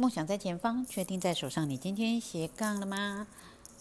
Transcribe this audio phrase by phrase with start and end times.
[0.00, 1.68] 梦想在前方，确定在手上。
[1.68, 3.26] 你今天斜杠了吗？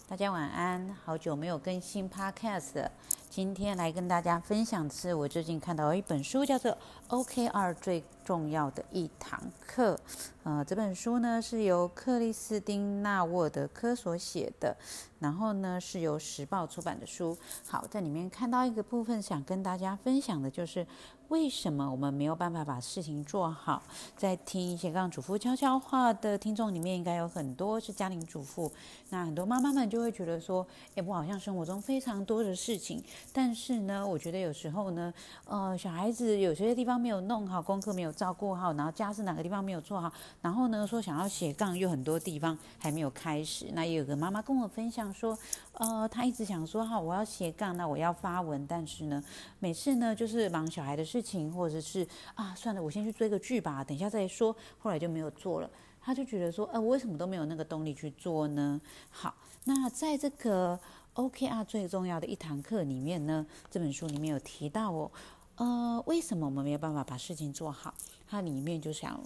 [0.05, 2.89] 大家晚安，好久没有更新 Podcast。
[3.29, 6.73] 今天来跟大家分享的是我最近看到一本书，叫做
[7.07, 9.95] 《OKR 最重要的一堂课》。
[10.43, 14.77] 呃，这本书呢是由克里斯汀·纳沃德科所写的，
[15.17, 17.35] 然后呢是由时报出版的书。
[17.67, 20.85] 好，在里面看到一个部分，想跟大家分享的就是
[21.27, 23.81] 为什么我们没有办法把事情做好。
[24.15, 28.71] 在听一些杠主妇悄悄话的听众里面，应该有很多是家庭主妇，
[29.09, 30.65] 那很多妈妈们就会觉得说
[30.95, 35.13] ：“哎，我好像生活中非常多的事情。”但是呢，我觉得有时候呢，
[35.45, 43.67] 呃，小孩子有些地方没有弄好，功课没有照顾好，然后家是哪个地方没有做好，然后呢，说想要斜杠，又很多地方还没有开始。
[43.71, 45.37] 那也有个妈妈跟我分享说，
[45.71, 49.23] 呃，她一直想说，哈，我要斜杠，那我要发文，但是呢，
[49.59, 52.05] 每次呢就是忙小孩的事情，或者是
[52.35, 55.69] 啊，算了，我先去追个剧吧，等一下再说，后来就没有做了。
[56.01, 58.81] 她就觉得说，呃，我为什么都没有那个动力去做呢？
[59.09, 60.77] 好，那在这个。
[61.15, 65.11] OKR 最重要的一堂课里面呢，这本书里面有提到哦，
[65.59, 67.93] 呃，为什么我们没有办法把事情做好？
[68.25, 69.21] 它里面就想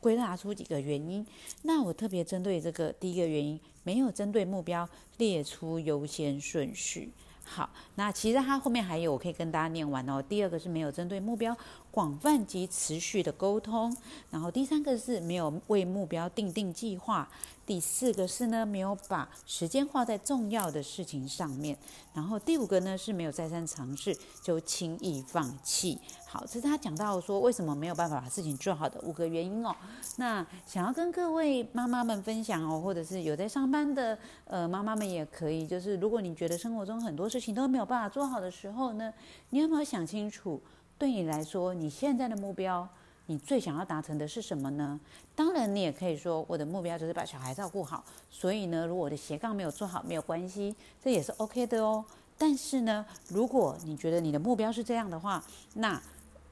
[0.00, 1.24] 归纳出几个原因。
[1.62, 7.12] 那我特别针对这个第一个原因，没有针对目标列出优先顺序。
[7.44, 10.20] 好，那其实它后面还有，我可以跟大家念完哦。
[10.20, 11.56] 第二个是没有针对目标
[11.96, 13.96] 广泛及持续的沟通，
[14.30, 17.26] 然后第三个是没有为目标定定计划。
[17.64, 21.74] 第四个是呢，没有把时间花在重要的事情上面。
[22.12, 25.98] 然后第五个呢，是没有再三尝试就轻易放弃。
[26.26, 29.74] 好，这是他讲到说为什么没有办法把事情做好的五个原因哦。
[30.16, 39.10] 那想要跟各位妈妈们分享哦，或者是有在上班的呃妈妈们也可以，就是如果你觉得生活中很多事情都没有办法做好的时候呢，
[39.48, 40.60] 你有没有想清楚，
[40.98, 42.88] 对你来说你现在的目标？
[43.28, 45.00] 你最想要达成的是什么呢？
[45.34, 48.04] 当然，你也可以说我的目标就是把小孩照顾好。
[48.30, 52.04] 所以呢，如果我的斜杠没有做好，没有关系，这也是 OK 的哦。
[52.38, 55.42] 但是呢，如果你觉得你的目标是这样的话，
[55.74, 56.00] 那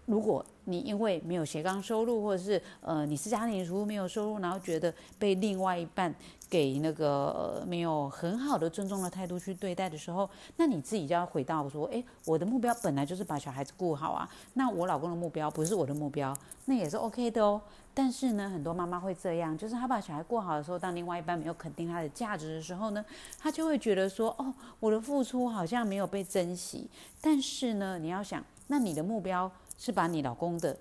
[0.06, 6.14] 如果你因为没有斜杠收入，或者是呃你是家庭主妇没有收入，然后觉得被另外一半
[6.48, 16.36] 给那个没有很好的尊重的态度去对待的时候，那你自己就要回到说，诶，我的目标本来就是把小孩子顾好啊，那我老公的目标不是我的目标，
[16.66, 17.60] 那也是 OK 的哦。
[17.96, 23.04] 但是呢，很多妈妈会这样，就是她把小孩过好的时候，当另外一半没有肯定她的价值的时候呢，
[23.38, 26.90] 她就会觉得说，哦，我的付出好像没有被珍惜。
[27.20, 29.50] 但是呢，你要想，那你的目标。
[29.76, 30.76] 是把你老公的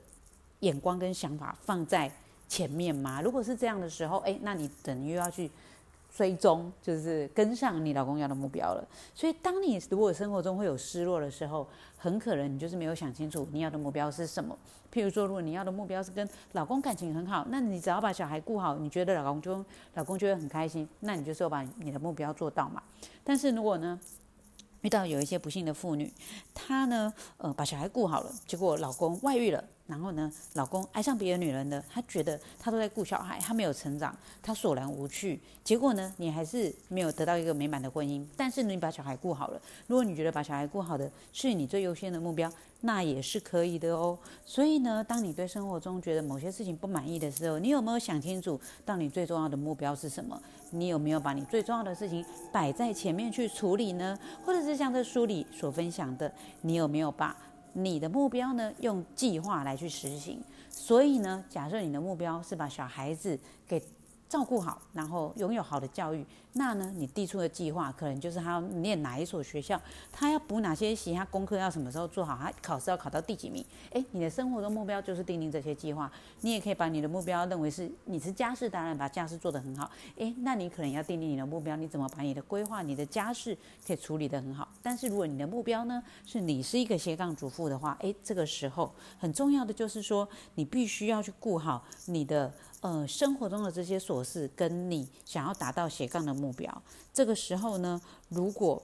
[0.59, 2.11] 眼光跟想法放在
[2.47, 3.21] 前面吗？
[3.21, 5.49] 如果是这样的时候，哎，那你等于要去
[6.15, 8.87] 追踪，就是跟上你老公要的目标了。
[9.15, 11.67] 所以，当你如果生活中会有失落的时候，
[11.97, 14.55] 很可能你就是没有想清楚你要的目标是什么。
[14.93, 19.65] 譬如说，如果你要的目标是跟老公感情很好，那你只要把小孩顾好，你觉得老公就
[19.95, 22.83] 老公就会很开心，那你就是要把你的目标做到嘛。
[23.23, 23.99] 但是如果呢？
[24.83, 26.13] 遇到有一些不幸的妇女，
[26.53, 29.63] 她呢，呃，把小孩顾好了，结果老公外遇了。
[29.93, 35.39] 然后呢，老公爱上别的女人了，他觉得他都在顾小孩，他没有成长，他索然无趣。
[35.63, 38.25] 结果呢，你还是没有得到一个美满的婚姻。
[38.35, 42.51] 但是你把小孩顾好了，如果你觉得把小孩顾好的是你最优先的目标，
[42.81, 44.17] 那也是可以的哦。
[44.43, 50.41] 所以呢，当你对生活中觉得某些事情不满意的时候，你有没有想清楚，到你最重要的目标是什么？
[50.71, 54.17] 你有没有把你最重要的事情摆在前面去处理呢？
[54.43, 57.37] 或者是像这书里所分享的，你有没有把？
[57.73, 58.71] 你的目标呢？
[58.79, 60.41] 用计划来去实行。
[60.69, 63.81] 所以呢，假设你的目标是把小孩子给。
[64.33, 69.79] 照顾好，然后拥有好的教育，那呢，你递出的计划可能就是他要念哪一所学校，
[70.11, 73.63] 他要补哪些习，他功课要什么时候做好，他考试要考到第几名？
[73.91, 76.11] 诶，你的生活的目标就是定定这些计划。
[76.41, 79.87] 你也可以把你的目标认为是你是家事，当然把家事做得很好。
[80.15, 83.55] 诶，那你可能要定定你的目标，你怎么把你的规划、你的家事
[83.85, 84.67] 可以处理得很好？
[84.81, 92.51] 但是如果你的目标呢，是你是一个斜杠主妇的话，诶，这个时候很重要的就是说，你必须要去顾好你的。
[92.83, 96.81] 呃，生活中的这些琐事，跟你想要达到斜杠的目标，
[97.13, 97.99] 这个时候呢，
[98.29, 98.83] 如果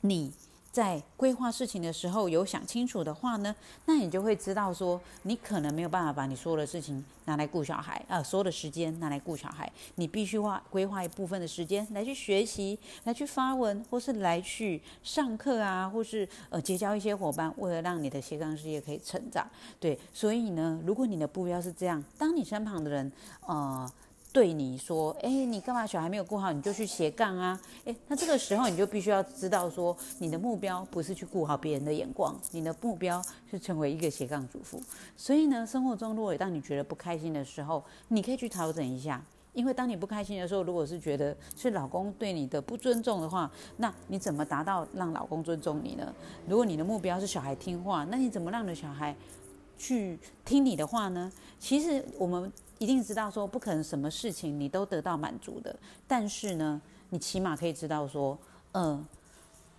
[0.00, 0.32] 你。
[0.70, 3.54] 在规划事情的时候有想清楚的话呢，
[3.86, 19.48] 那你就会知道说，你可能没有办法把你所有的事情拿来顾小孩啊，所有的时间拿来顾小孩，你必须花规划一部分的时间来去学习，来去发文，或是来去上课啊，或是呃结交一些伙伴，为了让你的斜杠事业可以成长。
[19.80, 23.10] 对，所以呢，如果你的目标是这样，当你身旁的人
[23.46, 23.90] 呃。
[24.38, 33.20] 对你说：“哎，你干嘛小孩没有顾好，你就去斜杠啊？”哎，那这个时候你就必须要知道说，你的目标不是去顾好别人的眼光，你的目标
[33.50, 34.80] 是成为一个斜杠主妇。
[35.16, 39.20] 所以呢，生活中如果当你觉得不开心的时候，你可以去调整一下。
[39.54, 46.14] 因为当你不开心的时候，如果是觉得是老公对你的不尊重的话，那你怎么达到让老公尊重你呢？
[46.46, 49.16] 如果你的目标是小孩听话，那你怎么让你的小孩
[49.76, 51.32] 去听你的话呢？
[51.58, 55.74] 其实我们一定知道说，不可能什么事情你都得到满足的。
[56.06, 56.80] 但是呢，
[57.10, 58.38] 你起码可以知道说，
[58.72, 59.04] 嗯。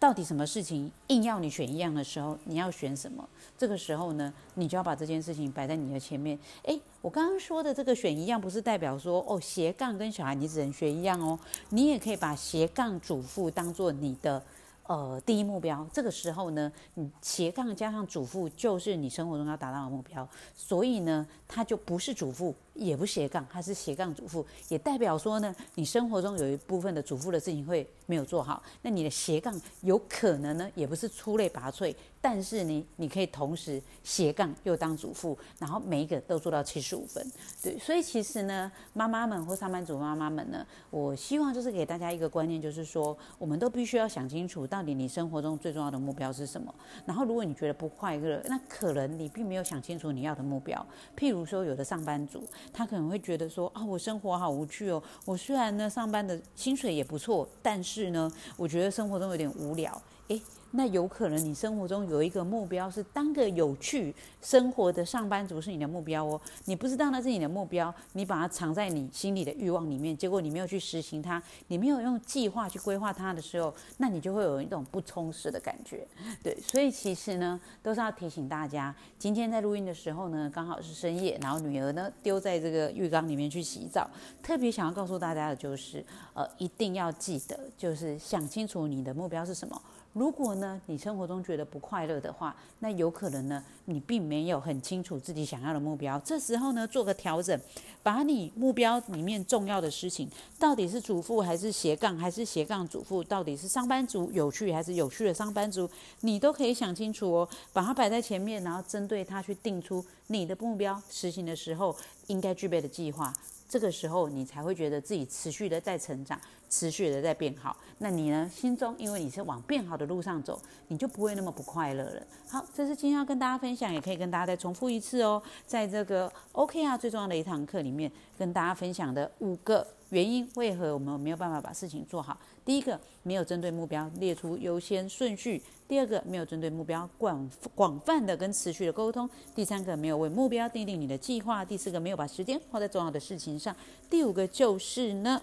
[0.02, 3.28] 到底什么事情硬要你选一样的时候，你要选什么？
[3.58, 6.40] 这个时候呢，你就要把这件事情摆在你的前面。
[6.64, 11.38] 诶，我刚刚说的这个选一样，不是代表说哦斜杠跟小孩你只能学一样哦，
[11.68, 14.42] 你也可以把斜杠主妇当做你的。
[14.88, 31.94] 呃，第一目标，这个时候呢，你斜杠加上主妇就是你生活中要达到的目标，所以呢，它就不是主妇，也不斜杠，它是斜杠主妇，也代表说呢，你生活中有一部分的主妇的事情会没有做好，那你的斜杠有可能呢，也不是出类拔萃。
[32.22, 37.26] 但是你，你可以同时斜杠又当主妇，然后每一个都做到七十五分，
[37.64, 37.80] 对。
[37.80, 46.76] 所以其实呢，妈妈们或上班族妈妈们呢，我希望就是给大家一个观念，就是说，我们都必须要想清楚，到底你生活中最重要的目标是什么。
[47.06, 50.86] 然后，如果你觉得不快乐，那可能你并没有想清楚你要的目标。
[51.18, 52.44] 譬如说，有的上班族，
[52.74, 55.02] 他可能会觉得说，啊，我生活好无趣哦。
[55.26, 60.02] 我虽然呢上班的薪水也不错，但是呢，我觉得生活中有点无聊。
[60.30, 76.08] 诶，那有可能你生活中有一个目标是当个有趣生活的上班族是你的目标哦，你不知道那是你的目标，你把它藏在你心里的欲望里面，结果你没有去实行它，你没有用计划去规划它的时候，那你就会有一种不充实的感觉。
[76.44, 84.10] 对，所以其实呢，都是要提醒大家，今天在录音的时候呢，刚好是深夜，然后女儿呢丢在这个浴缸里面去洗澡，
[84.44, 89.82] 特别想要告诉大家的就是，呃，一定要记得，就是想清楚你的目标是什么。
[90.20, 96.20] 如果呢，你生活中觉得不快乐的话，那有可能呢，你并没有很清楚自己想要的目标。
[96.20, 97.58] 这时候呢，做个调整，
[98.04, 100.30] 把你目标里面重要的事情，
[100.60, 105.90] 到底是主妇还是斜杠，还是斜杠主妇，到底是上班族有趣还是有趣的上班族，
[106.20, 111.96] 你都可以想清楚哦，把它摆在前面，然后针对它去定出你的目标，实行的时候
[112.28, 113.34] 应该具备的计划。
[113.70, 117.76] 这个时候，你才会觉得自己持续的在成长，持续的在变好。
[117.98, 118.50] 那你呢？
[118.54, 122.22] 心中因为你是往变好的路上走，你就不会那么不快乐了。
[122.48, 125.42] 好，这是今天要跟大家分享，也可以跟大家再重复一次哦。
[125.66, 132.40] 在这个 OK 啊最重要的一堂课里面，跟大家分享的五个原因，为何我们没有办法把事情做好？
[132.64, 135.62] 第一个，没有针对目标列出优先顺序。
[135.88, 143.74] 第二个，没有针对目标广广泛的跟持续的沟通；第三个，没有为目标定定你的计划；第四个，没有把时间花在重要的事情上；
[144.10, 145.42] 第五个就是呢，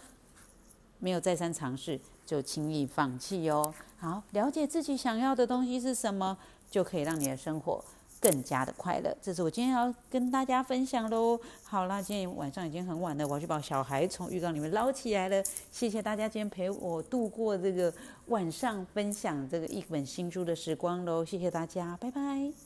[0.98, 3.74] 没有再三尝试就轻易放弃哦。
[3.98, 6.36] 好，了解自己想要的东西是什么，
[6.70, 7.84] 就可以让你的生活。
[8.18, 11.38] 更加的快乐，这是我今天要跟大家分享喽。
[11.62, 15.44] 好啦，今天晚上已经很晚了，我要去把小孩从浴缸里面捞起来了。
[15.70, 17.92] 谢谢大家今天陪我度过这个
[18.28, 22.65] 晚上分享这个一本新书的时光喽，谢谢大家，拜拜。